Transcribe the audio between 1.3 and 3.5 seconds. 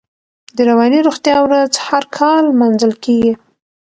ورځ هر کال نمانځل کېږي.